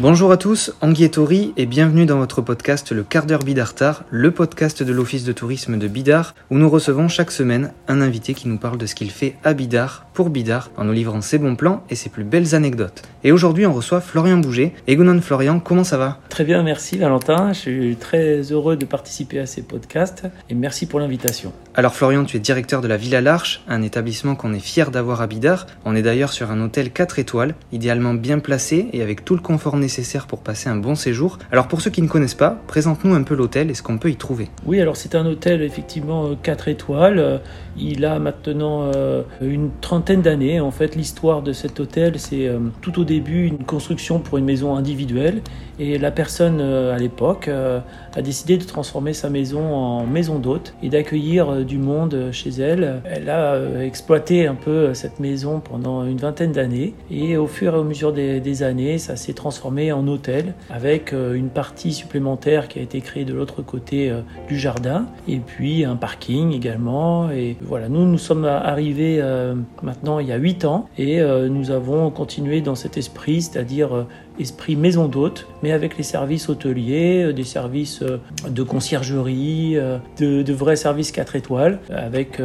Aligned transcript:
Bonjour 0.00 0.32
à 0.32 0.38
tous, 0.38 0.72
Anguille 0.80 1.04
et 1.04 1.10
Tori 1.10 1.52
et 1.58 1.66
bienvenue 1.66 2.06
dans 2.06 2.16
votre 2.16 2.40
podcast 2.40 2.90
Le 2.90 3.02
quart 3.02 3.26
d'heure 3.26 3.42
Bidartar, 3.42 4.04
le 4.08 4.30
podcast 4.30 4.82
de 4.82 4.94
l'Office 4.94 5.24
de 5.24 5.32
tourisme 5.32 5.76
de 5.76 5.88
Bidar 5.88 6.34
où 6.48 6.56
nous 6.56 6.70
recevons 6.70 7.08
chaque 7.08 7.30
semaine 7.30 7.74
un 7.86 8.00
invité 8.00 8.32
qui 8.32 8.48
nous 8.48 8.56
parle 8.56 8.78
de 8.78 8.86
ce 8.86 8.94
qu'il 8.94 9.10
fait 9.10 9.36
à 9.44 9.52
Bidar 9.52 10.06
pour 10.14 10.30
Bidar 10.30 10.70
en 10.78 10.84
nous 10.84 10.94
livrant 10.94 11.20
ses 11.20 11.36
bons 11.36 11.54
plans 11.54 11.84
et 11.90 11.96
ses 11.96 12.08
plus 12.08 12.24
belles 12.24 12.54
anecdotes. 12.54 13.02
Et 13.24 13.30
aujourd'hui 13.30 13.66
on 13.66 13.74
reçoit 13.74 14.00
Florian 14.00 14.38
Bouget. 14.38 14.72
Egunon 14.86 15.20
Florian, 15.20 15.60
comment 15.60 15.84
ça 15.84 15.98
va? 15.98 16.18
Très 16.30 16.44
bien, 16.44 16.62
merci 16.62 16.96
Valentin. 16.96 17.52
Je 17.52 17.58
suis 17.58 17.96
très 17.96 18.40
heureux 18.52 18.76
de 18.76 18.86
participer 18.86 19.38
à 19.38 19.44
ces 19.44 19.60
podcasts 19.60 20.22
et 20.48 20.54
merci 20.54 20.86
pour 20.86 20.98
l'invitation. 20.98 21.52
Alors 21.74 21.94
Florian, 21.94 22.24
tu 22.24 22.38
es 22.38 22.40
directeur 22.40 22.80
de 22.80 22.88
la 22.88 22.96
Villa 22.96 23.20
L'Arche, 23.20 23.62
un 23.68 23.82
établissement 23.82 24.34
qu'on 24.34 24.54
est 24.54 24.60
fier 24.60 24.90
d'avoir 24.90 25.20
à 25.20 25.26
Bidar. 25.26 25.66
On 25.84 25.94
est 25.94 26.02
d'ailleurs 26.02 26.32
sur 26.32 26.50
un 26.50 26.62
hôtel 26.62 26.90
4 26.90 27.18
étoiles, 27.18 27.54
idéalement 27.70 28.14
bien 28.14 28.38
placé 28.38 28.88
et 28.94 29.02
avec 29.02 29.26
tout 29.26 29.34
le 29.34 29.42
confort 29.42 29.76
nécessaire 29.76 29.89
pour 30.28 30.40
passer 30.40 30.68
un 30.68 30.76
bon 30.76 30.94
séjour. 30.94 31.38
Alors 31.52 31.68
pour 31.68 31.80
ceux 31.80 31.90
qui 31.90 32.02
ne 32.02 32.08
connaissent 32.08 32.34
pas, 32.34 32.58
présente-nous 32.66 33.14
un 33.14 33.22
peu 33.22 33.34
l'hôtel 33.34 33.70
et 33.70 33.74
ce 33.74 33.82
qu'on 33.82 33.98
peut 33.98 34.10
y 34.10 34.16
trouver. 34.16 34.48
Oui, 34.66 34.80
alors 34.80 34.96
c'est 34.96 35.14
un 35.14 35.26
hôtel 35.26 35.62
effectivement 35.62 36.34
4 36.42 36.68
euh, 36.68 36.72
étoiles. 36.72 37.18
Euh, 37.18 37.38
il 37.76 38.04
a 38.04 38.18
maintenant 38.18 38.90
euh, 38.94 39.22
une 39.40 39.70
trentaine 39.80 40.22
d'années. 40.22 40.60
En 40.60 40.70
fait, 40.70 40.96
l'histoire 40.96 41.42
de 41.42 41.52
cet 41.52 41.80
hôtel, 41.80 42.18
c'est 42.18 42.50
tout 42.82 43.00
au 43.00 43.04
début 43.04 43.46
une 43.46 43.58
construction 43.58 44.18
pour 44.18 44.38
une 44.38 44.44
maison 44.44 44.74
individuelle. 44.74 45.40
Et 45.78 45.96
la 45.96 46.10
personne 46.10 46.60
à 46.60 46.98
l'époque 46.98 47.48
a 47.48 48.22
décidé 48.22 48.58
de 48.58 48.64
transformer 48.64 49.14
sa 49.14 49.30
maison 49.30 49.74
en 49.74 50.06
maison 50.06 50.38
d'hôte 50.38 50.74
et 50.82 50.90
d'accueillir 50.90 51.64
du 51.64 51.78
monde 51.78 52.28
chez 52.32 52.50
elle. 52.50 53.00
Elle 53.04 53.30
a 53.30 53.82
exploité 53.82 54.46
un 54.46 54.56
peu 54.56 54.92
cette 54.92 55.20
maison 55.20 55.60
pendant 55.60 56.04
une 56.04 56.18
vingtaine 56.18 56.52
d'années. 56.52 56.92
Et 57.10 57.38
au 57.38 57.46
fur 57.46 57.74
et 57.74 57.78
à 57.78 57.82
mesure 57.82 58.12
des 58.12 58.62
années, 58.62 58.98
ça 58.98 59.16
s'est 59.16 59.32
transformé 59.32 59.79
en 59.90 60.06
hôtel 60.06 60.54
avec 60.68 61.12
euh, 61.12 61.32
une 61.34 61.48
partie 61.48 61.92
supplémentaire 61.92 62.68
qui 62.68 62.78
a 62.78 62.82
été 62.82 63.00
créée 63.00 63.24
de 63.24 63.32
l'autre 63.32 63.62
côté 63.62 64.10
euh, 64.10 64.20
du 64.48 64.58
jardin 64.58 65.06
et 65.26 65.38
puis 65.38 65.84
un 65.84 65.96
parking 65.96 66.52
également. 66.52 67.30
Et 67.30 67.56
voilà, 67.62 67.88
nous 67.88 68.04
nous 68.04 68.18
sommes 68.18 68.44
arrivés 68.44 69.18
euh, 69.20 69.54
maintenant 69.82 70.18
il 70.18 70.28
y 70.28 70.32
a 70.32 70.36
8 70.36 70.64
ans 70.66 70.88
et 70.98 71.20
nous 71.20 71.70
avons 71.70 72.10
continué 72.10 72.60
dans 72.60 72.74
cet 72.74 72.96
esprit, 72.96 73.42
c'est-à-dire 73.42 74.06
esprit 74.40 74.76
maison 74.76 75.06
d'hôte, 75.06 75.46
mais 75.62 75.72
avec 75.72 75.96
les 75.96 76.02
services 76.02 76.48
hôteliers, 76.48 77.24
euh, 77.24 77.32
des 77.32 77.44
services 77.44 78.02
euh, 78.02 78.18
de 78.48 78.62
conciergerie, 78.62 79.76
euh, 79.76 79.98
de, 80.18 80.52
vrais 80.52 80.76
services 80.76 81.12
4 81.12 81.36
étoiles, 81.36 81.78
avec 81.90 82.40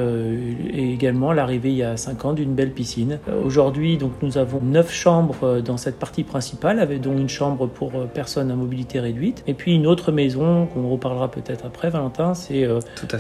également 0.74 1.34
l'arrivée 1.34 1.70
il 1.70 1.78
y 1.78 1.84
a 1.84 1.98
5 1.98 2.26
ans 2.26 2.34
d'une 2.34 2.54
belle 2.54 2.72
piscine. 2.72 3.20
Aujourd'hui, 3.44 3.98
donc 3.98 4.12
nous 4.22 4.38
avons 4.38 4.62
9 4.62 4.94
chambres 4.94 5.62
dans 5.62 5.78
cette 5.78 5.98
partie 5.98 6.24
principale, 6.24 6.80
avec 6.80 7.02
donc 7.02 7.18
une 7.18 7.30
chambre 7.30 7.68
pour 7.68 7.92
personnes 8.08 8.52
à 8.52 8.56
mobilité 8.56 9.00
réduite, 9.00 9.44
et 9.48 9.54
puis 9.54 9.74
une 9.74 9.88
autre 9.88 10.12
maison 10.12 10.68
qu'on 10.68 10.88
reparlera 10.88 11.30
peut-être 11.32 11.66
après, 11.66 11.90
Valentin, 11.90 12.34
c'est 12.36 12.68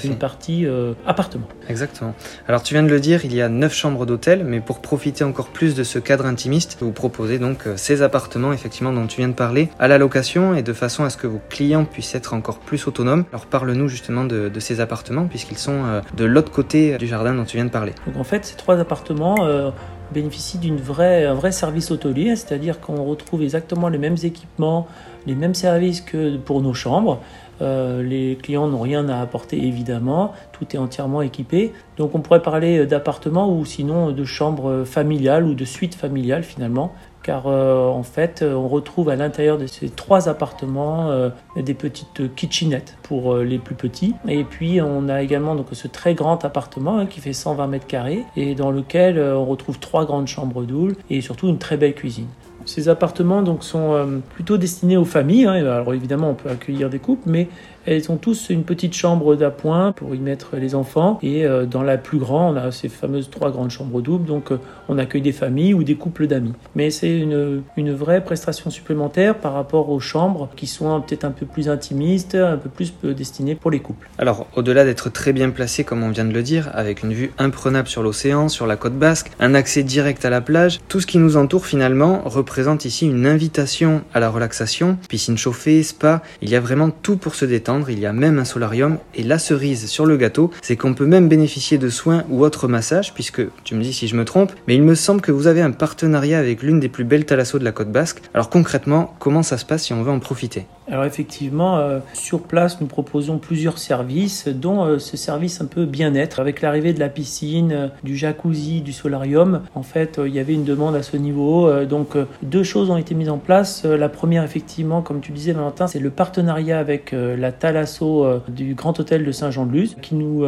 une 0.03 0.17
partie 0.17 0.65
appartement. 1.05 1.47
Exactement. 1.67 2.13
Alors 2.47 2.63
tu 2.63 2.73
viens 2.73 2.83
de 2.83 2.89
le 2.89 2.99
dire, 2.99 3.25
il 3.25 3.33
y 3.33 3.41
a 3.41 3.49
9 3.49 3.73
chambres 3.73 4.05
d'hôtel, 4.05 4.43
mais 4.45 4.61
pour 4.61 4.79
profiter 4.79 5.23
encore 5.23 5.47
plus 5.47 5.75
de 5.75 5.83
ce 5.83 5.99
cadre 5.99 6.25
intimiste, 6.25 6.77
vous 6.79 6.91
proposez 6.91 7.39
donc 7.39 7.63
ces 7.75 8.01
appartements 8.01 8.53
effectivement 8.65 8.91
dont 8.91 9.05
tu 9.05 9.17
viens 9.17 9.27
de 9.27 9.33
parler 9.33 9.69
à 9.77 9.87
la 9.87 9.99
location 9.99 10.55
et 10.55 10.63
de 10.63 10.73
façon 10.73 11.03
à 11.03 11.11
ce 11.11 11.17
que 11.17 11.27
vos 11.27 11.39
clients 11.49 11.85
puissent 11.85 12.15
être 12.15 12.33
encore 12.33 12.57
plus 12.57 12.87
autonomes. 12.87 13.23
Alors 13.31 13.45
parle-nous 13.45 13.87
justement 13.87 14.23
de, 14.23 14.51
ces 14.59 14.79
appartements 14.81 15.27
puisqu'ils 15.27 15.59
sont 15.59 15.83
euh, 15.85 16.01
de 16.17 16.25
l'autre 16.25 16.51
côté 16.51 16.97
du 16.97 17.05
jardin 17.05 17.35
dont 17.35 17.43
tu 17.43 17.57
viens 17.57 17.65
de 17.65 17.69
parler. 17.69 17.93
Donc 18.07 18.17
en 18.17 18.23
fait 18.23 18.43
ces 18.43 18.55
trois 18.55 18.79
appartements 18.79 19.35
euh, 19.41 19.69
bénéficient 20.11 20.57
d'une 20.57 20.77
vraie, 20.77 21.25
un 21.25 21.35
vrai 21.35 21.51
service 21.51 21.91
hôtelier, 21.91 22.35
c'est-à-dire 22.35 22.79
qu'on 22.79 23.03
retrouve 23.03 23.43
exactement 23.43 23.87
les 23.87 23.99
mêmes 23.99 24.17
équipements, 24.23 24.87
les 25.27 25.35
mêmes 25.35 25.53
services 25.53 26.01
que 26.01 26.37
pour 26.37 26.61
nos 26.61 26.73
chambres. 26.73 27.21
Euh, 27.61 28.03
les 28.03 28.37
clients 28.41 28.67
n'ont 28.67 28.81
rien 28.81 29.07
à 29.09 29.19
apporter 29.21 29.65
évidemment, 29.65 30.33
tout 30.51 30.65
est 30.73 30.79
entièrement 30.79 31.21
équipé. 31.21 31.73
Donc 31.97 32.15
on 32.15 32.19
pourrait 32.19 32.41
parler 32.41 32.85
d'appartements 32.85 33.55
ou 33.55 33.65
sinon 33.65 34.11
de 34.11 34.23
chambres 34.25 34.83
familiales 34.83 35.45
ou 35.45 35.53
de 35.53 35.65
suites 35.65 35.95
familiales 35.95 36.43
finalement 36.43 36.93
car 37.25 37.47
euh, 37.47 37.87
en 37.87 38.03
fait 38.03 38.45
on 38.47 38.67
retrouve 38.67 39.09
à 39.09 39.15
l'intérieur 39.15 39.57
de 39.57 39.65
ces 39.65 39.89
trois 39.89 40.29
appartements 40.29 41.09
euh, 41.09 41.29
des 41.55 41.73
petites 41.73 42.35
kitchenettes 42.35 42.97
pour 43.01 43.33
euh, 43.33 43.43
les 43.43 43.57
plus 43.57 43.73
petits 43.73 44.13
et 44.27 44.43
puis 44.43 44.79
on 44.79 45.09
a 45.09 45.23
également 45.23 45.55
donc 45.55 45.67
ce 45.71 45.87
très 45.87 46.13
grand 46.13 46.45
appartement 46.45 46.99
hein, 46.99 47.05
qui 47.07 47.21
fait 47.21 47.33
120 47.33 47.65
mètres 47.65 47.87
carrés 47.87 48.23
et 48.35 48.53
dans 48.53 48.69
lequel 48.69 49.19
on 49.19 49.45
retrouve 49.45 49.79
trois 49.79 50.05
grandes 50.05 50.27
chambres 50.27 50.63
doubles 50.63 50.95
et 51.09 51.21
surtout 51.21 51.47
une 51.47 51.57
très 51.57 51.77
belle 51.77 51.95
cuisine. 51.95 52.27
Ces 52.65 52.89
appartements 52.89 53.41
donc 53.41 53.63
sont 53.63 54.21
plutôt 54.33 54.57
destinés 54.57 54.97
aux 54.97 55.05
familles. 55.05 55.45
Hein, 55.45 55.53
alors 55.53 55.93
évidemment, 55.93 56.31
on 56.31 56.33
peut 56.33 56.49
accueillir 56.49 56.89
des 56.89 56.99
couples, 56.99 57.29
mais 57.29 57.47
elles 57.85 58.11
ont 58.11 58.17
tous 58.17 58.49
une 58.49 58.63
petite 58.63 58.93
chambre 58.93 59.35
d'appoint 59.35 59.91
pour 59.91 60.15
y 60.15 60.19
mettre 60.19 60.55
les 60.57 60.75
enfants. 60.75 61.19
Et 61.21 61.45
euh, 61.45 61.65
dans 61.65 61.83
la 61.83 61.97
plus 61.97 62.17
grande, 62.17 62.55
on 62.55 62.57
a 62.57 62.71
ces 62.71 62.89
fameuses 62.89 63.29
trois 63.29 63.51
grandes 63.51 63.71
chambres 63.71 64.01
doubles. 64.01 64.25
Donc 64.25 64.51
euh, 64.51 64.59
on 64.89 64.97
accueille 64.97 65.21
des 65.21 65.31
familles 65.31 65.73
ou 65.73 65.83
des 65.83 65.95
couples 65.95 66.27
d'amis. 66.27 66.53
Mais 66.75 66.89
c'est 66.89 67.17
une, 67.17 67.61
une 67.77 67.93
vraie 67.93 68.23
prestation 68.23 68.69
supplémentaire 68.69 69.35
par 69.35 69.53
rapport 69.53 69.89
aux 69.89 69.99
chambres 69.99 70.49
qui 70.55 70.67
sont 70.67 71.01
peut-être 71.01 71.25
un 71.25 71.31
peu 71.31 71.45
plus 71.45 71.69
intimistes, 71.69 72.35
un 72.35 72.57
peu 72.57 72.69
plus 72.69 72.93
euh, 73.03 73.13
destinées 73.13 73.55
pour 73.55 73.71
les 73.71 73.79
couples. 73.79 74.09
Alors 74.17 74.47
au-delà 74.55 74.83
d'être 74.85 75.09
très 75.09 75.33
bien 75.33 75.49
placé, 75.49 75.83
comme 75.83 76.03
on 76.03 76.09
vient 76.09 76.25
de 76.25 76.33
le 76.33 76.43
dire, 76.43 76.69
avec 76.73 77.03
une 77.03 77.13
vue 77.13 77.31
imprenable 77.37 77.87
sur 77.87 78.03
l'océan, 78.03 78.49
sur 78.49 78.67
la 78.67 78.75
côte 78.75 78.97
basque, 78.97 79.31
un 79.39 79.53
accès 79.53 79.83
direct 79.83 80.25
à 80.25 80.29
la 80.29 80.41
plage, 80.41 80.79
tout 80.87 80.99
ce 80.99 81.07
qui 81.07 81.17
nous 81.17 81.37
entoure 81.37 81.65
finalement 81.65 82.21
représente 82.25 82.85
ici 82.85 83.05
une 83.05 83.25
invitation 83.25 84.01
à 84.13 84.19
la 84.19 84.29
relaxation. 84.29 84.97
Piscine 85.09 85.37
chauffée, 85.37 85.83
spa, 85.83 86.21
il 86.41 86.49
y 86.49 86.55
a 86.55 86.59
vraiment 86.59 86.89
tout 86.89 87.17
pour 87.17 87.35
se 87.35 87.45
détendre 87.45 87.74
il 87.89 87.99
y 87.99 88.05
a 88.05 88.13
même 88.13 88.39
un 88.39 88.45
solarium 88.45 88.97
et 89.13 89.23
la 89.23 89.39
cerise 89.39 89.87
sur 89.87 90.05
le 90.05 90.17
gâteau, 90.17 90.51
c'est 90.61 90.75
qu'on 90.75 90.93
peut 90.93 91.05
même 91.05 91.27
bénéficier 91.27 91.77
de 91.77 91.89
soins 91.89 92.23
ou 92.29 92.43
autres 92.43 92.67
massages, 92.67 93.13
puisque 93.13 93.41
tu 93.63 93.75
me 93.75 93.83
dis 93.83 93.93
si 93.93 94.07
je 94.07 94.15
me 94.15 94.25
trompe, 94.25 94.51
mais 94.67 94.75
il 94.75 94.83
me 94.83 94.95
semble 94.95 95.21
que 95.21 95.31
vous 95.31 95.47
avez 95.47 95.61
un 95.61 95.71
partenariat 95.71 96.39
avec 96.39 96.63
l'une 96.63 96.79
des 96.79 96.89
plus 96.89 97.03
belles 97.03 97.25
thalassos 97.25 97.59
de 97.59 97.65
la 97.65 97.71
côte 97.71 97.91
basque. 97.91 98.21
Alors 98.33 98.49
concrètement, 98.49 99.15
comment 99.19 99.43
ça 99.43 99.57
se 99.57 99.65
passe 99.65 99.83
si 99.83 99.93
on 99.93 100.03
veut 100.03 100.11
en 100.11 100.19
profiter? 100.19 100.65
Alors 100.87 101.05
effectivement, 101.05 101.77
euh, 101.77 101.99
sur 102.13 102.41
place, 102.41 102.79
nous 102.79 102.87
proposons 102.87 103.39
plusieurs 103.39 103.79
services, 103.79 104.47
dont 104.47 104.83
euh, 104.83 104.99
ce 104.99 105.17
service 105.17 105.59
un 105.61 105.65
peu 105.65 105.85
bien-être. 105.85 106.39
Avec 106.39 106.61
l'arrivée 106.61 106.93
de 106.93 106.99
la 106.99 107.09
piscine, 107.09 107.71
euh, 107.71 107.87
du 108.03 108.15
jacuzzi, 108.15 108.81
du 108.81 108.93
solarium, 108.93 109.61
en 109.73 109.81
fait, 109.81 110.19
il 110.23 110.33
y 110.33 110.39
avait 110.39 110.53
une 110.53 110.63
demande 110.63 110.95
à 110.95 111.01
ce 111.01 111.17
niveau. 111.17 111.71
donc 111.85 112.17
deux 112.43 112.63
choses 112.63 112.89
ont 112.89 112.97
été 112.97 113.15
mises 113.15 113.29
en 113.29 113.37
place. 113.37 113.83
la 113.85 114.09
première, 114.09 114.43
effectivement, 114.43 115.01
comme 115.01 115.21
tu 115.21 115.31
disais 115.31 115.53
Valentin, 115.53 115.87
c'est 115.87 115.99
le 115.99 116.09
partenariat 116.09 116.79
avec 116.79 117.13
la 117.13 117.51
Thalasso 117.51 118.25
du 118.47 118.73
Grand 118.73 118.99
Hôtel 118.99 119.25
de 119.25 119.31
Saint-Jean-de-Luz, 119.31 119.95
qui 120.01 120.15
nous 120.15 120.45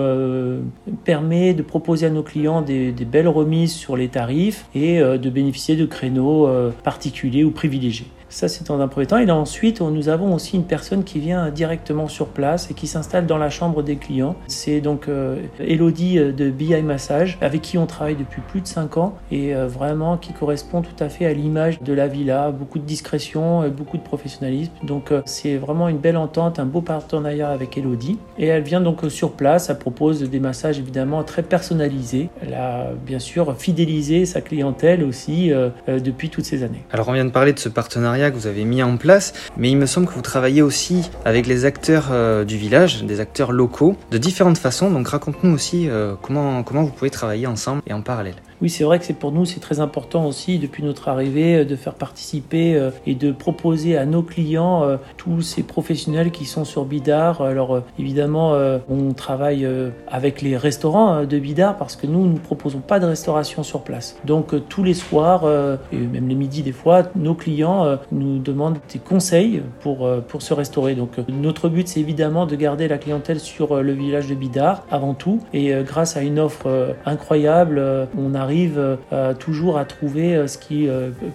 permet 1.04 1.54
de 1.54 1.62
proposer 1.62 2.08
à 2.08 2.10
nos 2.10 2.24
clients 2.24 2.62
des, 2.62 2.92
des, 2.92 3.06
belles 3.06 3.28
remises 3.28 3.74
sur 3.74 3.98
les 3.98 4.08
tarifs 4.08 4.66
et 4.76 5.00
de 5.00 5.30
bénéficier 5.30 5.76
de 5.76 5.86
créneaux 5.86 6.50
particuliers 6.84 7.44
ou 7.44 7.52
privilégiés. 7.52 8.08
Ça, 8.38 8.48
c'est 8.48 8.68
dans 8.68 8.80
un 8.80 8.88
premier 8.88 9.08
temps. 9.08 9.18
Et 9.18 9.32
ensuite, 9.32 9.82
nous 9.82 10.10
avons 10.10 10.36
aussi 10.36 10.58
une 10.58 10.66
personne 10.66 11.04
qui 11.04 11.18
vient 11.18 11.50
directement 11.50 12.08
sur 12.08 12.28
place 12.28 12.70
et 12.70 12.76
qui 12.76 12.86
s'installe 12.86 13.26
dans 13.26 13.40
la 13.40 13.50
chambre 13.50 13.82
des 13.82 13.96
clients. 13.96 14.36
C'est 14.46 14.80
donc 14.80 15.08
euh, 15.08 15.38
Elodie 15.60 16.20
euh, 16.20 16.32
de 16.32 16.52
BI 16.52 16.80
Massage, 16.84 17.40
avec 17.42 17.64
qui 17.64 17.80
on 17.80 17.88
travaille 17.88 18.16
depuis 18.16 18.44
plus 18.48 18.62
de 18.62 18.68
5 18.68 18.98
ans 18.98 19.16
et 19.32 19.56
euh, 19.56 19.66
vraiment 19.66 20.18
qui 20.18 20.34
correspond 20.34 20.84
tout 20.84 21.04
à 21.04 21.10
fait 21.10 21.26
à 21.26 21.34
l'image 21.34 21.82
de 21.82 21.94
la 21.94 22.08
villa. 22.08 22.52
Beaucoup 22.52 22.78
de 22.78 22.84
discrétion, 22.84 23.68
beaucoup 23.70 23.98
de 23.98 24.04
professionnalisme. 24.04 24.72
Donc, 24.84 25.12
c'est 25.26 25.56
vraiment 25.56 25.88
une 25.90 25.98
belle 25.98 26.18
entente, 26.18 26.60
un 26.60 26.66
beau 26.66 26.82
partenariat 26.82 27.50
avec 27.50 27.76
Elodie. 27.76 28.20
Et 28.38 28.46
elle 28.46 28.62
vient 28.62 28.82
donc 28.82 29.02
sur 29.10 29.32
place. 29.32 29.72
Elle 29.72 29.80
propose 29.80 30.22
des 30.22 30.40
massages 30.40 30.78
évidemment 30.78 31.24
très 31.24 31.42
personnalisés. 31.42 32.30
Elle 32.44 32.54
a 32.54 32.92
bien 33.04 33.18
sûr 33.18 33.58
fidélisé 33.58 34.28
sa 34.28 34.42
clientèle 34.42 35.04
aussi 35.04 35.52
depuis 35.88 36.30
toutes 36.30 36.46
ces 36.46 36.62
années. 36.62 36.86
Alors, 36.92 37.08
on 37.08 37.14
vient 37.14 37.26
de 37.26 37.32
parler 37.32 37.54
de 37.54 37.60
ce 37.60 37.70
partenariat 37.70 38.27
que 38.32 38.36
vous 38.36 38.48
avez 38.48 38.66
mis 38.66 38.84
en 38.84 38.98
place, 38.98 39.34
mais 39.58 39.70
il 39.70 39.78
me 39.78 39.86
semble 39.86 40.08
que 40.08 40.14
vous 40.14 40.22
travaillez 40.22 40.62
aussi 40.62 41.10
avec 41.26 41.48
les 41.48 41.66
acteurs 41.66 42.10
euh, 42.12 42.44
du 42.44 42.58
village, 42.58 43.04
des 43.04 43.20
acteurs 43.20 43.52
locaux, 43.52 43.96
de 44.12 44.18
différentes 44.18 44.58
façons. 44.58 44.90
Donc 44.92 45.08
raconte-nous 45.08 45.54
aussi 45.54 45.90
euh, 45.90 46.16
comment, 46.22 46.64
comment 46.64 46.84
vous 46.84 46.92
pouvez 46.92 47.10
travailler 47.10 47.48
ensemble 47.48 47.82
et 47.88 47.94
en 47.94 48.02
parallèle. 48.02 48.36
Oui, 48.60 48.72
c'est 48.72 48.84
vrai 48.84 48.98
que 48.98 49.06
c'est 49.06 49.14
pour 49.14 49.32
nous, 49.32 49.46
c'est 49.46 49.60
très 49.60 49.80
important 49.80 50.26
aussi 50.26 50.58
depuis 50.58 50.84
notre 50.84 51.10
arrivée 51.10 51.58
euh, 51.58 51.66
de 51.66 51.76
faire 51.76 51.94
participer 51.94 52.74
euh, 52.76 52.90
et 53.06 53.14
de 53.14 53.32
proposer 53.32 53.96
à 53.98 54.08
nos 54.08 54.24
clients 54.24 54.84
euh, 54.84 54.98
tous 55.18 55.44
ces 55.44 55.62
professionnels 55.62 56.32
qui 56.32 56.46
sont 56.46 56.66
sur 56.66 56.86
Bidar. 56.86 57.42
Alors 57.42 57.82
évidemment, 58.00 58.56
on 58.90 59.14
travaille 59.14 59.68
avec 60.08 60.42
les 60.42 60.58
restaurants 60.58 61.24
de 61.26 61.40
Bidar 61.40 61.78
parce 61.78 61.96
que 61.96 62.08
nous, 62.08 62.26
nous 62.26 62.34
ne 62.34 62.40
proposons 62.40 62.80
pas 62.80 63.00
de 63.00 63.06
restauration 63.06 63.64
sur 63.64 63.82
place. 63.82 64.18
Donc 64.26 64.54
tous 64.70 64.84
les 64.84 64.94
soirs 64.94 65.46
et 65.92 65.98
même 65.98 66.28
les 66.28 66.36
midis 66.36 66.64
des 66.64 66.72
fois, 66.72 67.04
nos 67.16 67.34
clients 67.34 67.98
nous 68.12 68.40
demandent 68.40 68.80
des 68.92 69.00
conseils 69.00 69.62
pour, 69.82 70.08
pour 70.28 70.42
se 70.42 70.54
restaurer. 70.54 70.96
Donc 70.96 71.18
notre 71.28 71.70
but, 71.70 71.88
c'est 71.88 72.00
évidemment 72.00 72.46
de 72.46 72.56
garder 72.56 72.88
la 72.88 72.98
clientèle 72.98 73.40
sur 73.40 73.82
le 73.82 73.94
village 73.94 74.28
de 74.28 74.36
Bidar 74.36 74.86
avant 74.90 75.14
tout. 75.14 75.40
Et 75.54 75.74
grâce 75.84 76.18
à 76.18 76.22
une 76.22 76.40
offre 76.40 76.96
incroyable, 77.06 77.82
on 78.18 78.34
a 78.36 78.47
arrive 78.48 78.98
toujours 79.40 79.78
à 79.78 79.86
trouver 79.86 80.48
ce 80.48 80.58
qui 80.58 80.88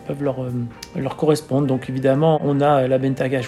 peuvent 0.07 0.23
leur, 0.23 0.37
leur 0.97 1.17
correspondre. 1.17 1.67
Donc 1.67 1.89
évidemment, 1.89 2.41
on 2.45 2.61
a 2.61 2.89
la 2.89 2.99
Bentaga 2.99 3.41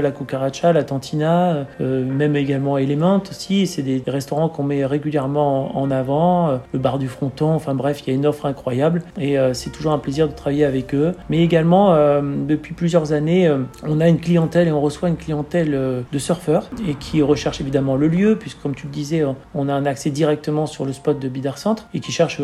la 0.00 0.10
Cucaracha, 0.10 0.72
la 0.72 0.84
Tantina, 0.84 1.66
même 1.80 2.36
également 2.36 2.76
Element 2.78 3.22
aussi. 3.30 3.66
C'est 3.66 3.82
des 3.82 4.02
restaurants 4.06 4.48
qu'on 4.48 4.64
met 4.64 4.84
régulièrement 4.84 5.76
en 5.78 5.90
avant. 5.90 6.60
le 6.72 6.78
bar 6.78 6.98
du 6.98 7.08
fronton, 7.08 7.50
enfin 7.50 7.74
bref, 7.74 8.02
il 8.02 8.10
y 8.10 8.12
a 8.12 8.14
une 8.14 8.26
offre 8.26 8.46
incroyable 8.46 9.02
et 9.18 9.36
c'est 9.52 9.70
toujours 9.70 9.92
un 9.92 9.98
plaisir 9.98 10.28
de 10.28 10.34
travailler 10.34 10.64
avec 10.64 10.94
eux. 10.94 11.14
Mais 11.30 11.42
également, 11.42 11.94
depuis 12.22 12.74
plusieurs 12.74 13.12
années, 13.12 13.50
on 13.84 14.00
a 14.00 14.08
une 14.08 14.20
clientèle 14.20 14.68
et 14.68 14.72
on 14.72 14.80
reçoit 14.80 15.08
une 15.08 15.16
clientèle 15.16 15.70
de 15.70 16.18
surfeurs 16.18 16.68
et 16.88 16.94
qui 16.94 17.22
recherche 17.22 17.60
évidemment 17.60 17.96
le 17.96 18.08
lieu, 18.08 18.36
puisque 18.36 18.60
comme 18.60 18.74
tu 18.74 18.86
le 18.86 18.92
disais, 18.92 19.24
on 19.54 19.68
a 19.68 19.72
un 19.72 19.86
accès 19.86 20.10
directement 20.10 20.66
sur 20.66 20.84
le 20.84 20.92
spot 20.92 21.18
de 21.18 21.28
Bidar 21.28 21.58
Centre 21.58 21.86
et 21.94 22.00
qui 22.00 22.12
cherche 22.12 22.40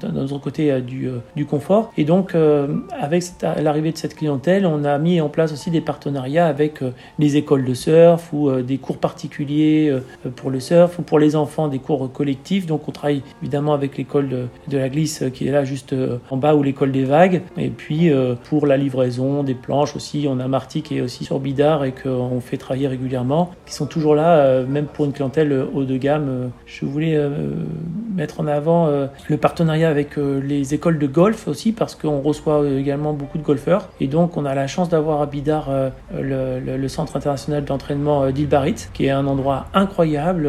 d'un 0.00 0.16
autre 0.16 0.38
côté 0.38 0.70
euh, 0.70 0.80
du, 0.80 1.08
euh, 1.08 1.18
du, 1.36 1.46
confort. 1.46 1.92
Et 1.96 2.04
donc, 2.04 2.34
euh, 2.34 2.68
avec 2.98 3.24
l'arrivée 3.42 3.92
de 3.92 3.98
cette 3.98 4.14
clientèle, 4.14 4.66
on 4.66 4.84
a 4.84 4.98
mis 4.98 5.20
en 5.20 5.28
place 5.28 5.52
aussi 5.52 5.70
des 5.70 5.80
partenariats 5.80 6.46
avec 6.46 6.80
les 7.18 7.36
écoles 7.36 7.64
de 7.64 7.74
surf 7.74 8.32
ou 8.32 8.50
des 8.62 8.78
cours 8.78 8.98
particuliers 8.98 9.94
pour 10.36 10.50
le 10.50 10.60
surf 10.60 10.98
ou 10.98 11.02
pour 11.02 11.18
les 11.18 11.36
enfants 11.36 11.68
des 11.68 11.78
cours 11.78 12.10
collectifs. 12.12 12.66
Donc, 12.66 12.88
on 12.88 12.92
travaille 12.92 13.22
évidemment 13.42 13.74
avec 13.74 13.96
l'école 13.96 14.28
de, 14.28 14.46
de, 14.68 14.78
la 14.78 14.88
glisse 14.88 15.24
qui 15.32 15.48
est 15.48 15.50
là 15.50 15.64
juste 15.64 15.94
en 16.30 16.36
bas 16.36 16.54
ou 16.54 16.62
l'école 16.62 16.92
des 16.92 17.04
vagues. 17.04 17.42
Et 17.56 17.68
puis, 17.68 18.10
pour 18.48 18.66
la 18.66 18.76
livraison 18.76 19.42
des 19.42 19.54
planches 19.54 19.96
aussi, 19.96 20.26
on 20.28 20.38
a 20.40 20.48
Marty 20.48 20.82
qui 20.82 20.98
est 20.98 21.00
aussi 21.00 21.24
sur 21.24 21.40
Bidar 21.40 21.84
et 21.84 21.92
qu'on 21.92 22.40
fait 22.40 22.56
travailler 22.56 22.88
régulièrement, 22.88 23.50
qui 23.66 23.74
sont 23.74 23.86
toujours 23.86 24.14
là, 24.14 24.62
même 24.62 24.86
pour 24.86 25.04
une 25.04 25.12
clientèle 25.12 25.66
haut 25.74 25.84
de 25.84 25.96
gamme. 25.96 26.50
Je 26.66 26.84
voulais 26.86 27.18
mettre 28.14 28.40
en 28.40 28.46
avant 28.46 28.88
le 29.28 29.36
partenariat 29.36 29.88
avec 29.88 30.16
les 30.16 30.74
écoles 30.74 30.98
de 30.98 31.06
golf 31.06 31.48
aussi, 31.48 31.72
parce 31.72 31.94
qu'on 31.94 32.20
reçoit 32.20 32.66
également 32.68 33.12
beaucoup 33.12 33.38
de 33.38 33.42
golfeurs. 33.42 33.88
Et 34.00 34.06
donc, 34.06 34.36
on 34.36 34.44
a 34.44 34.54
la 34.54 34.66
chance 34.66 34.88
d'avoir 34.88 35.20
à 35.20 35.26
Bidar 35.26 35.70
le, 36.16 36.60
le, 36.60 36.88
centre 36.88 37.16
international 37.16 37.64
d'entraînement 37.64 38.30
d'Ilbarit, 38.30 38.88
qui 38.92 39.06
est 39.06 39.10
un 39.10 39.26
endroit 39.26 39.66
incroyable 39.74 40.48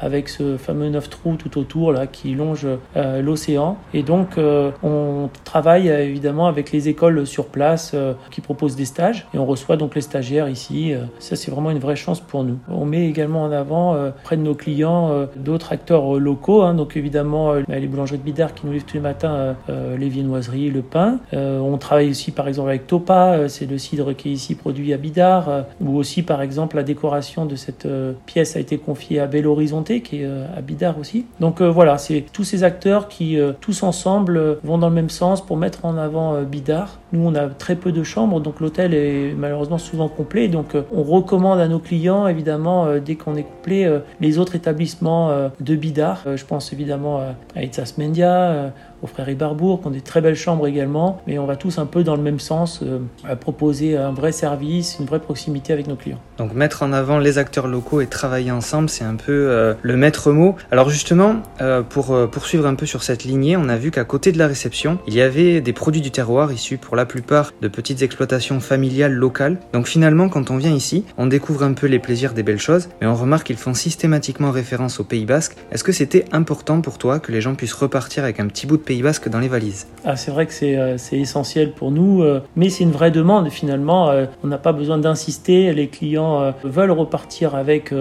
avec 0.00 0.28
ce 0.28 0.56
fameux 0.56 0.88
neuf 0.88 1.10
trous 1.10 1.36
tout 1.36 1.58
autour 1.58 1.92
là 1.92 2.06
qui 2.06 2.34
longe 2.34 2.66
euh, 2.96 3.22
l'océan. 3.22 3.76
Et 3.94 4.02
donc 4.02 4.38
euh, 4.38 4.70
on 4.82 5.28
travaille 5.44 5.88
évidemment 5.88 6.46
avec 6.46 6.72
les 6.72 6.88
écoles 6.88 7.26
sur 7.26 7.46
place 7.46 7.92
euh, 7.94 8.14
qui 8.30 8.40
proposent 8.40 8.76
des 8.76 8.84
stages 8.84 9.26
et 9.34 9.38
on 9.38 9.46
reçoit 9.46 9.76
donc 9.76 9.94
les 9.94 10.00
stagiaires 10.00 10.48
ici. 10.48 10.94
ça 11.18 11.36
c'est 11.36 11.50
vraiment 11.50 11.70
une 11.70 11.78
vraie 11.78 11.96
chance 11.96 12.20
pour 12.20 12.44
nous. 12.44 12.58
On 12.68 12.84
met 12.84 13.08
également 13.08 13.42
en 13.42 13.52
avant 13.52 13.96
près 14.24 14.36
de 14.36 14.42
nos 14.42 14.54
clients 14.54 15.26
d'autres 15.36 15.72
acteurs 15.72 16.18
locaux. 16.18 16.62
Hein, 16.62 16.74
donc 16.74 16.96
évidemment 16.96 17.54
les 17.68 17.86
boulangeries 17.86 18.18
de 18.18 18.22
Bidar 18.22 18.54
qui 18.54 18.66
nous 18.66 18.72
livrent 18.72 18.86
tous 18.86 18.94
les 18.94 19.00
matins 19.00 19.56
les 19.68 20.08
viennoiseries, 20.08 20.70
le 20.70 20.82
pain. 20.82 21.18
on 21.32 21.76
travaille 21.78 22.10
aussi 22.10 22.30
par 22.30 22.48
exemple 22.48 22.68
avec 22.68 22.86
Topa, 22.86 23.48
c'est 23.48 23.66
le 23.66 23.78
cidre 23.78 24.12
qui 24.14 24.30
est 24.30 24.32
ici 24.32 24.54
produit 24.54 24.92
à 24.92 24.96
Bidar, 24.96 25.64
ou 25.80 25.96
aussi 25.96 26.22
par 26.22 26.42
exemple 26.42 26.76
la 26.76 26.82
décoration 26.82 27.46
de 27.46 27.56
cette 27.56 27.88
pièce 28.26 28.56
a 28.56 28.60
été 28.60 28.78
confiée 28.78 29.20
à 29.20 29.26
Belle 29.26 29.46
Horizonte 29.46 29.89
qui 29.98 30.22
est 30.22 30.24
euh, 30.24 30.46
à 30.56 30.60
Bidar 30.60 30.98
aussi. 30.98 31.26
Donc 31.40 31.60
euh, 31.60 31.68
voilà, 31.68 31.98
c'est 31.98 32.24
tous 32.32 32.44
ces 32.44 32.62
acteurs 32.62 33.08
qui, 33.08 33.38
euh, 33.38 33.52
tous 33.60 33.82
ensemble, 33.82 34.58
vont 34.62 34.78
dans 34.78 34.88
le 34.88 34.94
même 34.94 35.10
sens 35.10 35.44
pour 35.44 35.56
mettre 35.56 35.84
en 35.84 35.96
avant 35.96 36.40
Bidar. 36.42 37.00
Nous, 37.12 37.26
on 37.26 37.34
a 37.34 37.48
très 37.48 37.74
peu 37.74 37.90
de 37.90 38.04
chambres, 38.04 38.40
donc 38.40 38.60
l'hôtel 38.60 38.94
est 38.94 39.34
malheureusement 39.36 39.78
souvent 39.78 40.08
complet. 40.08 40.46
Donc 40.46 40.76
on 40.92 41.02
recommande 41.02 41.58
à 41.58 41.66
nos 41.66 41.80
clients, 41.80 42.28
évidemment, 42.28 42.86
dès 43.04 43.16
qu'on 43.16 43.34
est 43.34 43.42
complet, 43.42 43.90
les 44.20 44.38
autres 44.38 44.54
établissements 44.54 45.50
de 45.58 45.74
Bidar. 45.74 46.22
Je 46.36 46.44
pense 46.44 46.72
évidemment 46.72 47.20
à 47.56 47.62
Itzas 47.64 47.94
Mendia, 47.98 48.72
aux 49.02 49.06
frères 49.06 49.28
Ibarbourg, 49.28 49.80
qui 49.80 49.86
ont 49.86 49.90
des 49.90 50.00
très 50.00 50.20
belles 50.20 50.36
chambres 50.36 50.66
également, 50.66 51.20
mais 51.26 51.38
on 51.38 51.46
va 51.46 51.56
tous 51.56 51.78
un 51.78 51.86
peu 51.86 52.04
dans 52.04 52.16
le 52.16 52.22
même 52.22 52.40
sens, 52.40 52.80
euh, 52.82 52.98
à 53.24 53.36
proposer 53.36 53.96
un 53.96 54.12
vrai 54.12 54.32
service, 54.32 54.96
une 55.00 55.06
vraie 55.06 55.20
proximité 55.20 55.72
avec 55.72 55.86
nos 55.86 55.96
clients. 55.96 56.20
Donc 56.38 56.54
mettre 56.54 56.82
en 56.82 56.92
avant 56.92 57.18
les 57.18 57.38
acteurs 57.38 57.66
locaux 57.66 58.00
et 58.00 58.06
travailler 58.06 58.50
ensemble, 58.50 58.88
c'est 58.88 59.04
un 59.04 59.16
peu 59.16 59.32
euh, 59.32 59.74
le 59.82 59.96
maître 59.96 60.32
mot. 60.32 60.56
Alors 60.70 60.90
justement, 60.90 61.36
euh, 61.60 61.82
pour 61.82 62.16
poursuivre 62.30 62.66
un 62.66 62.74
peu 62.74 62.86
sur 62.86 63.02
cette 63.02 63.24
lignée, 63.24 63.56
on 63.56 63.68
a 63.68 63.76
vu 63.76 63.90
qu'à 63.90 64.04
côté 64.04 64.32
de 64.32 64.38
la 64.38 64.46
réception, 64.46 64.98
il 65.06 65.14
y 65.14 65.20
avait 65.20 65.60
des 65.60 65.72
produits 65.72 66.00
du 66.00 66.10
terroir 66.10 66.52
issus 66.52 66.78
pour 66.78 66.96
la 66.96 67.06
plupart 67.06 67.52
de 67.60 67.68
petites 67.68 68.02
exploitations 68.02 68.60
familiales 68.60 69.12
locales. 69.12 69.58
Donc 69.72 69.86
finalement, 69.86 70.28
quand 70.28 70.50
on 70.50 70.56
vient 70.56 70.72
ici, 70.72 71.04
on 71.18 71.26
découvre 71.26 71.62
un 71.62 71.72
peu 71.72 71.86
les 71.86 71.98
plaisirs 71.98 72.32
des 72.32 72.42
belles 72.42 72.58
choses, 72.58 72.88
mais 73.00 73.06
on 73.06 73.14
remarque 73.14 73.46
qu'ils 73.46 73.56
font 73.56 73.74
systématiquement 73.74 74.50
référence 74.50 75.00
au 75.00 75.04
Pays 75.04 75.24
Basque. 75.24 75.56
Est-ce 75.72 75.84
que 75.84 75.92
c'était 75.92 76.24
important 76.32 76.80
pour 76.80 76.98
toi 76.98 77.18
que 77.18 77.32
les 77.32 77.40
gens 77.40 77.54
puissent 77.54 77.74
repartir 77.74 78.24
avec 78.24 78.40
un 78.40 78.46
petit 78.46 78.66
bout 78.66 78.76
de 78.76 78.82
Basque 78.98 79.28
dans 79.28 79.38
les 79.38 79.48
valises. 79.48 79.86
Ah, 80.04 80.16
c'est 80.16 80.30
vrai 80.30 80.46
que 80.46 80.52
c'est 80.52 80.76
euh, 80.76 80.96
essentiel 81.12 81.72
pour 81.72 81.90
nous, 81.90 82.22
euh, 82.22 82.42
mais 82.56 82.68
c'est 82.68 82.84
une 82.84 82.90
vraie 82.90 83.10
demande 83.10 83.48
finalement. 83.48 84.10
Euh, 84.10 84.26
on 84.42 84.48
n'a 84.48 84.58
pas 84.58 84.72
besoin 84.72 84.98
d'insister, 84.98 85.72
les 85.72 85.88
clients 85.88 86.52
veulent 86.64 86.90
repartir 86.90 87.54
avec 87.54 87.94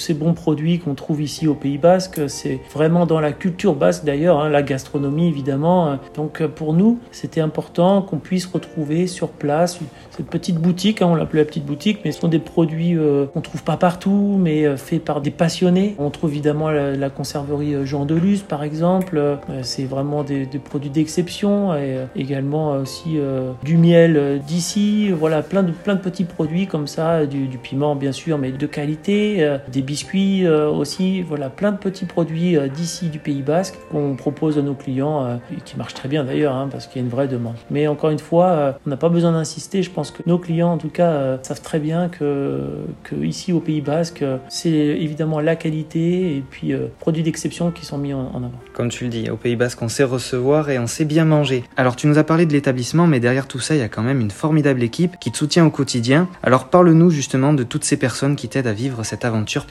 ces 0.00 0.14
bons 0.14 0.34
produits 0.34 0.78
qu'on 0.78 0.94
trouve 0.94 1.22
ici 1.22 1.46
au 1.46 1.54
Pays 1.54 1.78
Basque. 1.78 2.20
C'est 2.28 2.60
vraiment 2.72 3.06
dans 3.06 3.20
la 3.20 3.32
culture 3.32 3.74
basque 3.74 4.04
d'ailleurs, 4.04 4.40
hein, 4.40 4.48
la 4.48 4.62
gastronomie 4.62 5.28
évidemment. 5.28 5.98
Donc 6.14 6.44
pour 6.46 6.74
nous, 6.74 6.98
c'était 7.10 7.40
important 7.40 8.02
qu'on 8.02 8.18
puisse 8.18 8.46
retrouver 8.46 9.06
sur 9.06 9.28
place 9.28 9.78
cette 10.18 10.26
petite 10.26 10.58
boutique, 10.58 11.00
hein, 11.00 11.06
on 11.08 11.14
l'appelle 11.14 11.38
la 11.38 11.46
petite 11.46 11.64
boutique, 11.64 12.00
mais 12.04 12.10
ce 12.10 12.20
sont 12.20 12.26
des 12.26 12.40
produits 12.40 12.96
euh, 12.96 13.26
qu'on 13.26 13.40
trouve 13.40 13.62
pas 13.62 13.76
partout, 13.76 14.36
mais 14.36 14.66
euh, 14.66 14.76
faits 14.76 15.04
par 15.04 15.20
des 15.20 15.30
passionnés. 15.30 15.94
On 16.00 16.10
trouve 16.10 16.30
évidemment 16.30 16.70
la, 16.70 17.08
conserverie 17.08 17.74
euh, 17.74 17.84
Jean 17.84 18.04
Deluz 18.04 18.42
par 18.42 18.64
exemple. 18.64 19.20
c'est 19.62 19.84
vraiment 19.84 20.24
des, 20.24 20.46
produits 20.58 20.90
d'exception 20.90 21.74
et 21.76 21.98
également 22.16 22.72
aussi 22.72 23.18
du 23.62 23.76
miel 23.76 24.40
d'ici. 24.44 25.10
Voilà, 25.10 25.42
plein 25.42 25.62
de, 25.62 25.70
plein 25.70 25.94
de 25.94 26.00
petits 26.00 26.24
produits 26.24 26.66
comme 26.66 26.88
ça, 26.88 27.26
du, 27.26 27.46
du 27.46 27.58
piment 27.58 27.94
bien 27.94 28.12
sûr, 28.12 28.38
mais 28.38 28.50
de 28.50 28.66
qualité, 28.66 29.58
des 29.72 29.82
biscuits 29.88 30.46
euh, 30.46 30.68
aussi, 30.68 31.22
voilà, 31.22 31.48
plein 31.48 31.72
de 31.72 31.78
petits 31.78 32.04
produits 32.04 32.58
euh, 32.58 32.68
d'ici 32.68 33.08
du 33.08 33.18
Pays 33.18 33.40
Basque 33.40 33.74
qu'on 33.90 34.16
propose 34.16 34.58
à 34.58 34.62
nos 34.62 34.74
clients 34.74 35.24
euh, 35.24 35.36
et 35.50 35.62
qui 35.62 35.78
marchent 35.78 35.94
très 35.94 36.10
bien 36.10 36.24
d'ailleurs 36.24 36.54
hein, 36.54 36.68
parce 36.70 36.86
qu'il 36.86 37.00
y 37.00 37.02
a 37.02 37.06
une 37.06 37.10
vraie 37.10 37.26
demande. 37.26 37.54
Mais 37.70 37.88
encore 37.88 38.10
une 38.10 38.18
fois, 38.18 38.78
on 38.86 38.90
n'a 38.90 38.98
pas 38.98 39.08
besoin 39.08 39.32
d'insister. 39.32 39.82
Je 39.82 39.90
pense 39.90 40.10
que 40.10 40.22
nos 40.26 40.38
clients, 40.38 40.72
en 40.72 40.76
tout 40.76 40.90
cas, 40.90 41.38
savent 41.42 41.62
très 41.62 41.78
bien 41.78 42.08
que, 42.08 42.66
que 43.02 43.14
ici 43.14 43.52
au 43.54 43.60
Pays 43.60 43.80
Basque, 43.80 44.22
c'est 44.50 44.70
évidemment 44.70 45.40
la 45.40 45.56
qualité 45.56 46.36
et 46.36 46.44
puis 46.48 46.74
produits 47.00 47.22
d'exception 47.22 47.70
qui 47.70 47.86
sont 47.86 47.96
mis 47.96 48.12
en, 48.12 48.26
avant. 48.34 48.52
Comme 48.74 48.90
tu 48.90 49.04
le 49.04 49.10
dis, 49.10 49.30
au 49.30 49.36
Pays 49.36 49.56
Basque, 49.56 49.80
on 49.80 49.88
sait 49.88 50.04
recevoir 50.04 50.68
et 50.68 50.78
on 50.78 50.86
sait 50.86 51.06
bien 51.06 51.24
manger. 51.24 51.64
Alors 51.76 51.96
tu 51.96 52.06
nous 52.06 52.18
as 52.18 52.24
parlé 52.24 52.44
de 52.44 52.52
l'établissement, 52.52 53.06
mais 53.06 53.20
derrière 53.20 53.48
tout 53.48 53.60
ça, 53.60 53.74
il 53.74 53.78
y 53.78 53.84
a 53.84 53.88
quand 53.88 54.02
même 54.02 54.20
une 54.20 54.30
formidable 54.30 54.82
équipe 54.82 55.18
qui 55.18 55.32
te 55.32 55.38
soutient 55.38 55.64
au 55.64 55.70
quotidien. 55.70 56.28
Alors 56.42 56.68
parle-nous 56.68 57.10
justement 57.10 57.54
de 57.54 57.62
toutes 57.62 57.84
ces 57.84 57.96
personnes 57.96 58.36
qui 58.36 58.48
t'aident 58.48 58.66
à 58.66 58.72
vivre 58.74 59.02
cette 59.02 59.24
aventure 59.24 59.64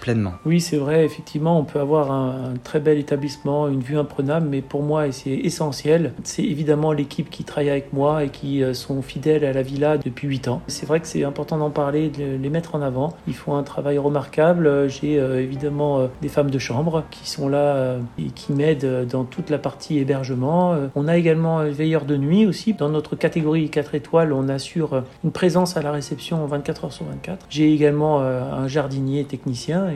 oui, 0.45 0.61
c'est 0.61 0.77
vrai, 0.77 1.05
effectivement, 1.05 1.59
on 1.59 1.63
peut 1.63 1.79
avoir 1.79 2.11
un, 2.11 2.53
très 2.63 2.79
bel 2.79 2.97
établissement, 2.97 3.67
une 3.67 3.81
vue 3.81 3.97
imprenable, 3.97 4.47
mais 4.49 4.61
pour 4.61 4.83
moi, 4.83 5.11
c'est 5.11 5.31
essentiel, 5.31 6.13
c'est 6.23 6.43
évidemment 6.43 6.91
l'équipe 6.91 7.29
qui 7.29 7.43
travaille 7.43 7.69
avec 7.69 7.93
moi 7.93 8.23
et 8.23 8.29
qui 8.29 8.63
euh, 8.63 8.73
sont 8.73 9.01
fidèles 9.01 9.45
à 9.45 9.53
la 9.53 9.61
villa 9.61 9.97
depuis 9.97 10.27
8 10.27 10.47
ans. 10.47 10.61
C'est 10.67 10.85
vrai 10.85 10.99
que 10.99 11.07
c'est 11.07 11.23
important 11.23 11.57
d'en 11.57 11.69
parler, 11.69 12.09
de 12.09 12.37
les 12.41 12.49
mettre 12.49 12.75
en 12.75 12.81
avant. 12.81 13.15
Ils 13.27 13.33
font 13.33 13.55
un 13.55 13.63
travail 13.63 13.97
remarquable. 13.97 14.89
J'ai 14.89 15.19
euh, 15.19 15.41
évidemment 15.41 15.99
euh, 15.99 16.07
des 16.21 16.29
femmes 16.29 16.49
de 16.49 16.59
chambre 16.59 17.03
qui 17.11 17.29
sont 17.29 17.49
là 17.49 17.97
et 18.17 18.31
qui 18.31 18.53
m'aident 18.53 19.07
dans 19.09 19.23
toute 19.23 19.49
la 19.49 19.57
partie 19.57 19.97
hébergement. 19.97 20.75
On 20.95 21.07
a 21.07 21.17
également 21.17 21.59
un 21.59 21.69
veilleur 21.69 22.05
de 22.05 22.17
nuit 22.17 22.45
aussi. 22.45 22.73
Dans 22.73 22.89
notre 22.89 23.15
catégorie 23.15 23.69
4 23.69 23.95
étoiles, 23.95 24.33
on 24.33 24.49
assure 24.49 25.03
une 25.23 25.31
présence 25.31 25.77
à 25.77 25.81
la 25.81 25.91
réception 25.91 26.45
24 26.45 26.85
heures 26.85 26.93
sur 26.93 27.05
24. 27.05 27.45
J'ai 27.49 27.73
également 27.73 28.19
un 28.21 28.67
jardinier 28.67 29.23
technicien 29.25 29.89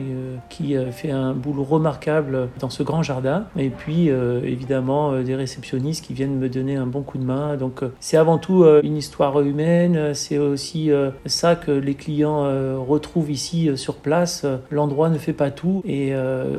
qui 0.48 0.76
euh, 0.76 0.90
fait 0.90 1.10
un 1.10 1.32
boulot 1.32 1.64
remarquable 1.64 2.48
dans 2.58 2.70
ce 2.70 2.82
grand 2.82 3.02
jardin. 3.02 3.46
Et 3.56 3.70
puis, 3.70 4.10
euh, 4.10 4.40
évidemment, 4.44 5.20
des 5.22 5.34
réceptionnistes 5.34 6.04
qui 6.04 6.14
viennent 6.14 6.38
me 6.38 6.48
donner 6.48 6.76
un 6.76 6.86
bon 6.86 7.02
coup 7.02 7.18
de 7.18 7.24
main. 7.24 7.56
Donc, 7.56 7.80
c'est 8.00 8.16
avant 8.16 8.38
tout 8.38 8.64
une 8.82 8.96
histoire 8.96 9.40
humaine. 9.40 10.14
C'est 10.14 10.38
aussi 10.38 10.90
ça 11.26 11.56
que 11.56 11.70
les 11.70 11.94
clients 11.94 12.44
retrouvent 12.82 13.30
ici 13.30 13.70
sur 13.76 13.96
place. 13.96 14.46
L'endroit 14.70 15.08
ne 15.08 15.18
fait 15.18 15.32
pas 15.32 15.50
tout. 15.50 15.82
Et 15.84 16.12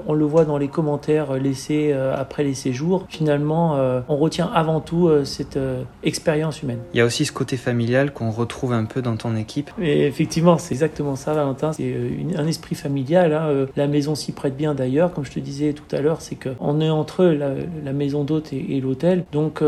on 0.07 0.13
le 0.13 0.25
voit 0.25 0.45
dans 0.45 0.57
les 0.57 0.67
commentaires 0.67 1.33
laissés 1.33 1.93
après 1.93 2.43
les 2.43 2.53
séjours. 2.53 3.05
Finalement, 3.09 3.77
on 4.07 4.17
retient 4.17 4.50
avant 4.53 4.79
tout 4.79 5.09
cette 5.23 5.59
expérience 6.03 6.62
humaine. 6.62 6.79
Il 6.93 6.97
y 6.97 7.01
a 7.01 7.05
aussi 7.05 7.25
ce 7.25 7.31
côté 7.31 7.57
familial 7.57 8.13
qu'on 8.13 8.31
retrouve 8.31 8.73
un 8.73 8.85
peu 8.85 9.01
dans 9.01 9.17
ton 9.17 9.35
équipe. 9.35 9.71
Et 9.81 10.05
effectivement, 10.07 10.57
c'est 10.57 10.73
exactement 10.73 11.15
ça, 11.15 11.33
Valentin. 11.33 11.73
C'est 11.73 11.95
un 12.35 12.47
esprit 12.47 12.75
familial 12.75 13.23
Hein. 13.32 13.68
La 13.75 13.88
maison 13.88 14.15
s'y 14.15 14.32
prête 14.32 14.58
bien 14.58 14.74
d'ailleurs, 14.74 15.13
comme 15.13 15.24
je 15.24 15.32
te 15.32 15.39
disais 15.39 15.74
tout 15.74 15.96
à 15.96 16.01
l'heure, 16.01 16.22
c'est 16.22 16.36
qu'on 16.36 16.82
est 16.82 16.89
entre 16.89 17.25
la, 17.25 17.94
maison 17.94 18.24
d'hôte 18.24 18.51
et, 18.51 18.82
l'hôtel. 18.82 19.24
Donc 19.32 19.62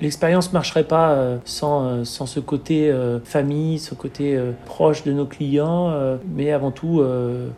l'expérience 0.00 0.52
marcherait 0.52 0.84
pas 0.84 1.38
sans, 1.44 2.04
sans 2.04 2.26
ce 2.26 2.40
côté 2.40 2.92
famille, 3.24 3.78
ce 3.78 3.94
côté 3.94 4.38
proche 4.64 5.02
de 5.04 5.12
nos 5.12 5.26
clients, 5.26 5.92
mais 6.34 6.52
avant 6.52 6.70
tout 6.70 7.02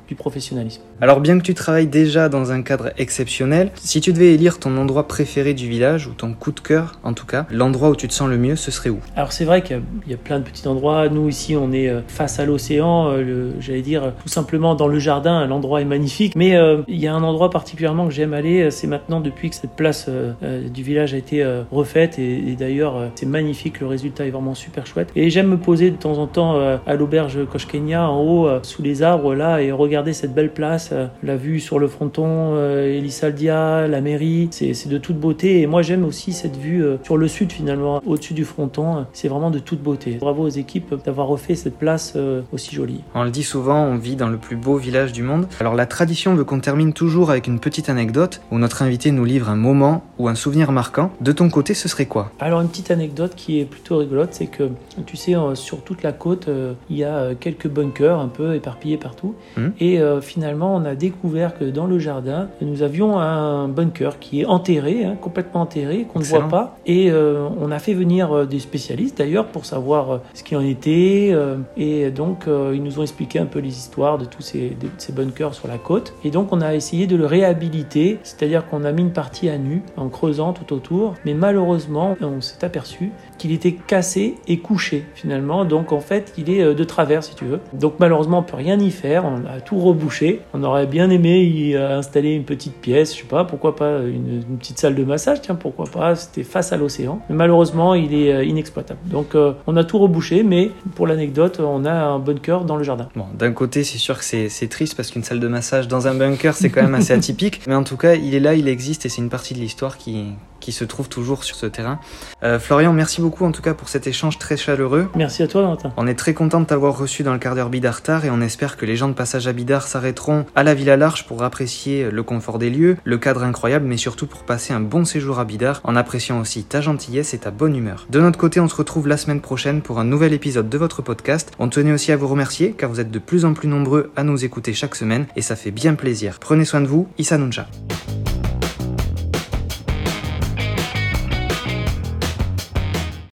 du 0.09 0.15
professionnalisme. 0.15 0.83
Alors 1.01 1.21
bien 1.21 1.39
que 1.39 1.45
tu 1.45 1.55
travailles 1.55 1.87
déjà 1.87 2.29
dans 2.29 2.53
un 2.53 2.63
cadre 2.63 2.93
exceptionnel, 2.97 3.71
si 3.75 4.01
tu 4.01 4.13
devais 4.13 4.33
élire 4.33 4.59
ton 4.59 4.77
endroit 4.77 5.07
préféré 5.07 5.55
du 5.55 5.69
village, 5.69 6.07
ou 6.07 6.13
ton 6.13 6.33
coup 6.33 6.53
de 6.53 6.61
cœur 6.61 6.99
en 7.03 7.13
tout 7.13 7.27
cas, 7.27 7.47
l'endroit 7.51 7.91
où 7.91 7.97
tu 7.97 8.09
te 8.09 8.13
sens 8.13 8.29
le 8.29 8.39
mieux, 8.39 8.57
ce 8.57 8.71
serait 8.71 8.91
où? 8.91 8.99
Alors 9.17 9.33
c'est 9.33 9.45
vrai 9.45 9.63
qu'il 9.63 9.83
y, 10.07 10.15
a 10.15 10.17
plein 10.17 10.39
de 10.39 10.45
petits 10.45 10.67
endroits. 10.69 11.09
Nous 11.09 11.29
ici, 11.29 11.57
on 11.57 11.73
est 11.73 11.89
euh, 11.89 12.01
face 12.07 12.39
à 12.39 12.45
l'océan, 12.45 13.11
euh, 13.11 13.51
j'allais 13.61 13.83
dire 13.83 14.13
tout 14.23 14.29
simplement 14.29 14.75
dans 14.75 14.89
le 14.89 14.99
jardin, 14.99 15.44
l'endroit 15.47 15.81
est 15.81 15.87
magnifique. 15.87 16.35
Mais 16.37 16.57
euh, 16.57 16.83
il 16.89 16.99
y 16.99 17.07
a 17.07 17.15
un 17.15 17.23
endroit 17.23 17.51
particulièrement 17.51 18.07
que 18.07 18.13
j'aime 18.13 18.35
aller, 18.35 18.71
c'est 18.71 18.87
maintenant 18.87 19.21
depuis 19.21 19.51
que 19.51 19.57
cette 19.57 19.73
place 19.73 20.09
du 20.43 20.83
village 20.83 21.15
a 21.15 21.17
été 21.17 21.45
refaite, 21.71 22.19
et, 22.19 22.57
d'ailleurs 22.59 23.11
c'est 23.15 23.27
magnifique, 23.27 23.81
le 23.81 23.87
résultat 23.87 24.27
est 24.27 24.31
vraiment 24.31 24.55
super 24.55 24.87
chouette. 24.87 25.11
Et 25.17 25.31
j'aime 25.31 25.49
me 25.49 25.57
poser 25.57 25.91
de 25.91 25.97
temps 25.97 26.19
en 26.19 26.27
temps 26.27 26.59
à 26.87 26.95
l'auberge 26.95 27.39
Koshkenia, 27.51 28.09
en 28.09 28.23
haut, 28.23 28.49
sous 28.63 28.83
les 28.83 29.03
arbres 29.03 29.35
là, 29.35 29.61
et 29.61 29.73
regarder 29.73 30.13
cette 30.13 30.35
belle 30.35 30.53
place, 30.53 30.93
la 31.23 31.37
vue 31.37 31.61
sur 31.61 31.79
le 31.79 31.89
fronton, 31.89 32.57
Elisaldia, 32.59 33.87
la 33.89 34.01
mairie, 34.01 34.49
c'est 34.51 34.89
de 34.89 34.99
toute 34.99 35.19
beauté. 35.19 35.61
Et 35.61 35.67
moi 35.67 35.83
j'aime 35.83 36.05
aussi 36.05 36.33
cette 36.33 36.57
vue 36.57 36.85
sur 37.03 37.17
le 37.17 37.29
sud 37.29 37.53
finalement, 37.53 38.01
au-dessus 38.07 38.35
du 38.35 38.45
fronton, 38.45 39.07
c'est 39.13 39.29
vraiment 39.29 39.51
de 39.51 39.59
toute 39.59 39.83
beauté. 39.83 40.19
Bravo 40.21 40.45
aux 40.45 40.49
équipes 40.49 40.95
d'avoir 41.05 41.29
refait 41.29 41.55
cette 41.55 41.79
place 41.79 42.15
euh, 42.17 42.43
aussi 42.53 42.75
jolie. 42.75 43.03
On 43.15 43.25
le 43.25 43.31
dit 43.31 43.43
souvent, 43.43 43.85
on 43.85 43.97
vit 43.97 44.17
dans 44.17 44.29
le 44.29 44.37
plus 44.37 44.57
beau 44.57 44.77
village 44.77 45.13
du 45.13 45.23
monde. 45.23 45.34
Alors 45.61 45.75
la 45.75 45.87
tradition 45.87 46.35
veut 46.35 46.45
qu'on 46.45 46.61
termine 46.61 46.93
toujours 46.93 47.31
avec 47.31 47.47
une 47.47 47.61
petite 47.61 47.89
anecdote 47.89 48.41
où 48.51 48.59
notre 48.59 48.83
invité 48.83 49.11
nous 49.11 49.25
livre 49.25 49.49
un 49.49 49.57
moment 49.57 50.05
ou 50.19 50.29
un 50.29 50.35
souvenir 50.35 50.73
marquant. 50.73 51.11
De 51.21 51.33
ton 51.33 51.51
côté, 51.51 51.75
ce 51.75 51.89
serait 51.89 52.07
quoi? 52.07 52.31
Alors 52.41 52.61
une 52.61 52.69
petite 52.69 52.91
anecdote 52.91 53.35
qui 53.37 53.61
est 53.61 53.65
plutôt 53.65 53.99
rigolote, 53.99 54.31
c'est 54.33 54.47
que 54.47 54.71
tu 55.07 55.17
sais, 55.17 55.35
euh, 55.35 55.55
sur 55.55 55.83
toute 55.83 56.03
la 56.03 56.13
côte, 56.13 56.49
euh, 56.49 56.75
il 56.91 56.97
y 56.97 57.05
a 57.05 57.35
quelques 57.35 57.69
bunkers 57.69 58.19
un 58.19 58.29
peu 58.29 58.55
éparpillés 58.55 58.97
partout. 58.97 59.35
Hum. 59.57 59.73
Et 59.81 60.01
finalement, 60.21 60.75
on 60.75 60.85
a 60.85 60.95
découvert 60.95 61.57
que 61.59 61.65
dans 61.65 61.87
le 61.87 61.99
jardin, 61.99 62.49
nous 62.61 62.83
avions 62.83 63.19
un 63.19 63.69
bunker 63.69 64.19
qui 64.19 64.41
est 64.41 64.45
enterré, 64.45 65.05
hein, 65.05 65.17
complètement 65.21 65.63
enterré, 65.63 66.07
qu'on 66.13 66.21
ne 66.21 66.25
voit 66.25 66.49
pas. 66.49 66.77
Et 66.87 67.13
on 67.13 67.71
a 67.71 67.79
fait 67.79 67.95
venir 67.95 68.47
des 68.47 68.59
spécialistes 68.59 69.19
d'ailleurs 69.19 69.47
pour 69.47 69.65
savoir 69.65 70.11
euh, 70.11 70.19
ce 70.35 70.43
qui 70.43 70.57
en 70.57 70.61
était. 70.61 71.31
Euh, 71.33 71.57
et 71.77 72.11
donc, 72.11 72.47
euh, 72.47 72.73
ils 72.75 72.83
nous 72.83 72.99
ont 72.99 73.03
expliqué 73.03 73.39
un 73.39 73.47
peu 73.47 73.59
les 73.59 73.71
histoires 73.71 74.19
de 74.19 74.25
tous 74.25 74.43
ces, 74.43 74.77
ces 74.99 75.13
bunkers 75.13 75.55
sur 75.55 75.69
la 75.69 75.79
côte. 75.79 76.15
Et 76.25 76.31
donc, 76.31 76.49
on 76.53 76.61
a 76.61 76.75
essayé 76.75 77.07
de 77.07 77.17
le 77.17 77.27
réhabiliter, 77.27 78.19
c'est-à-dire 78.23 78.67
qu'on 78.69 78.85
a 78.85 78.93
mis 78.93 79.03
une 79.03 79.13
partie 79.13 79.49
à 79.49 79.59
nu 79.59 79.83
en 79.97 80.04
creusant 80.09 80.53
tout 80.53 80.75
autour. 80.75 81.15
Mais 81.25 81.35
malheureusement, 81.35 82.17
on 82.21 82.41
s'est 82.41 82.65
aperçu 82.65 83.11
qu'il 83.39 83.53
était 83.53 83.73
cassé 83.73 84.37
et 84.47 84.59
couché 84.59 85.05
finalement. 85.15 85.65
Donc, 85.65 85.93
en 85.93 86.01
fait, 86.01 86.33
il 86.39 86.51
est 86.51 86.75
de 86.75 86.85
travers 86.85 87.25
si 87.25 87.35
tu 87.35 87.45
veux. 87.45 87.61
Donc, 87.73 87.95
malheureusement, 87.99 88.39
on 88.39 88.43
peut 88.43 88.57
rien 88.57 88.79
y 88.79 88.91
faire. 88.91 89.25
On 89.25 89.45
a 89.47 89.61
tout 89.61 89.79
rebouché. 89.79 90.41
On 90.53 90.63
aurait 90.63 90.87
bien 90.87 91.11
aimé 91.11 91.43
y 91.45 91.77
installer 91.77 92.33
une 92.33 92.45
petite 92.45 92.77
pièce, 92.77 93.15
je 93.15 93.21
sais 93.21 93.27
pas, 93.27 93.45
pourquoi 93.45 93.77
pas 93.77 94.01
une, 94.01 94.43
petite 94.59 94.79
salle 94.79 94.95
de 94.95 95.05
massage, 95.05 95.41
tiens, 95.43 95.55
pourquoi 95.55 95.87
pas. 95.87 96.15
C'était 96.15 96.43
face 96.43 96.73
à 96.73 96.77
l'océan. 96.77 97.21
Mais 97.29 97.37
malheureusement, 97.37 97.95
il 97.95 98.15
est 98.15 98.47
inexploitable. 98.47 99.01
Donc, 99.07 99.37
on 99.67 99.77
a 99.77 99.85
tout 99.85 99.99
rebouché, 99.99 100.43
mais 100.43 100.71
pour 100.95 101.07
l'anecdote, 101.07 101.61
on 101.61 101.85
a 101.85 101.93
un 101.93 102.19
bunker 102.19 102.65
dans 102.65 102.77
le 102.77 102.85
jardin. 102.85 103.09
Bon, 103.15 103.27
d'un 103.37 103.53
côté, 103.53 103.85
c'est 103.85 103.99
sûr 103.99 104.19
que 104.19 104.25
c'est 104.25 104.69
triste 104.69 104.97
parce 104.97 105.11
qu'une 105.11 105.25
salle 105.25 105.41
de 105.41 105.49
massage 105.49 105.89
dans 105.89 106.09
un 106.09 106.15
bunker, 106.15 106.55
c'est 106.55 106.71
quand 106.71 106.83
même 106.83 106.95
assez 106.95 107.13
atypique. 107.13 107.61
Mais 107.67 107.75
en 107.75 107.85
tout 107.85 107.97
cas, 107.97 108.15
il 108.15 108.35
est 108.35 108.41
là, 108.41 108.55
il 108.55 108.69
existe 108.69 109.07
et 109.07 109.09
c'est 109.09 109.21
une 109.21 109.31
partie 109.31 109.55
de 109.55 109.59
l'histoire 109.59 109.94
qui, 109.97 110.35
qui 110.65 110.73
se 110.73 110.85
trouve 110.85 111.11
toujours 111.11 111.45
sur 111.45 111.57
ce 111.57 111.67
terrain. 111.67 112.01
Euh, 112.43 112.59
Florian, 112.59 112.95
merci 112.95 113.21
beaucoup 113.21 113.45
en 113.45 113.53
tout 113.53 113.61
cas 113.61 113.75
pour 113.75 113.91
cet 113.91 114.07
échange 114.07 114.39
très 114.39 114.57
chaleureux. 114.57 115.11
Merci 115.15 115.43
à 115.43 115.47
toi, 115.47 115.61
Valentin. 115.61 115.93
On 115.99 116.07
est 116.07 116.15
très 116.15 116.33
content 116.33 116.61
de 116.61 116.65
t'avoir 116.65 116.97
reçu 116.97 117.23
dans 117.23 117.35
le 117.35 117.39
quart 117.39 117.55
d'heure 117.55 117.69
Bidartar 117.69 118.25
et 118.25 118.31
on 118.31 118.41
espère 118.41 118.79
que 118.79 118.87
les 118.87 118.97
gens 118.97 119.09
de 119.09 119.13
passage 119.13 119.47
à 119.47 119.53
Bidart 119.53 119.87
s'arrêteront 119.87 120.47
à 120.55 120.63
la 120.63 120.73
Villa 120.73 120.97
Large 120.97 121.27
pour 121.27 121.43
apprécier 121.43 122.11
le 122.11 122.23
confort 122.23 122.59
des 122.59 122.71
lieux, 122.71 122.97
le 123.05 123.19
cadre 123.19 123.43
incroyable, 123.43 123.85
mais 123.85 123.99
surtout 123.99 124.27
pour 124.27 124.45
passer 124.45 124.73
un 124.73 124.81
bon 124.81 125.05
séjour 125.05 125.39
à 125.39 125.45
Bidart 125.45 125.83
en 125.85 125.97
appréciant 125.97 126.41
aussi 126.41 126.65
ta 126.65 126.81
gentillesse 126.81 127.35
et 127.35 127.39
ta 127.39 127.51
bonne 127.51 127.77
humeur. 127.77 128.07
De 128.09 128.21
notre 128.21 128.39
côté, 128.39 128.59
on 128.59 128.69
se 128.69 128.77
retrouve 128.77 129.07
la 129.07 129.19
semaine 129.19 129.43
prochaine 129.43 129.83
pour 129.83 129.99
un 129.99 130.05
nouvel 130.05 130.33
épisode 130.33 130.71
de 130.71 130.79
votre 130.79 131.03
podcast. 131.03 131.53
On 131.59 131.69
tenait 131.69 131.93
aussi 131.93 132.11
à 132.11 132.17
vous 132.17 132.29
remercier 132.29 132.73
car 132.73 132.89
vous 132.89 133.01
êtes 133.01 133.11
de 133.11 133.19
plus 133.19 133.45
en 133.45 133.53
plus 133.53 133.69
nombreux 133.69 134.13
à 134.17 134.25
nous 134.25 134.47
écouter 134.47 134.73
chaque 134.73 134.95
semaine 134.95 135.27
et 135.37 135.43
ça 135.43 135.57
fait 135.57 135.71
bien 135.71 135.95
plaisir. 135.95 136.39
Prenez 136.41 136.65
soin 136.65 136.81
de 136.81 136.87
vous, 136.87 137.07
Issa 137.19 137.37
Nuncha. 137.37 137.67